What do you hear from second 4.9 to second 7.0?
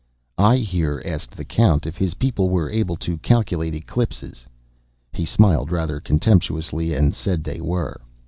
He smiled rather contemptuously,